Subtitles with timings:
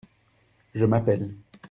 [0.73, 1.35] Je m’appelle…